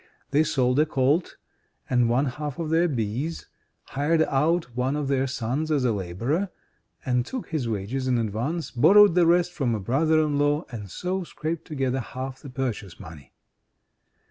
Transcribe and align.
They 0.31 0.43
sold 0.43 0.79
a 0.79 0.87
colt, 0.87 1.35
and 1.87 2.09
one 2.09 2.25
half 2.25 2.57
of 2.57 2.71
their 2.71 2.87
bees; 2.87 3.45
hired 3.89 4.23
out 4.23 4.75
one 4.75 4.95
of 4.95 5.07
their 5.09 5.27
sons 5.27 5.69
as 5.69 5.85
a 5.85 5.91
laborer, 5.91 6.49
and 7.05 7.23
took 7.23 7.49
his 7.49 7.69
wages 7.69 8.07
in 8.07 8.17
advance; 8.17 8.71
borrowed 8.71 9.13
the 9.13 9.27
rest 9.27 9.51
from 9.51 9.75
a 9.75 9.79
brother 9.79 10.19
in 10.23 10.39
law, 10.39 10.65
and 10.71 10.89
so 10.89 11.23
scraped 11.23 11.65
together 11.65 11.99
half 11.99 12.41
the 12.41 12.49
purchase 12.49 12.99
money. 12.99 13.31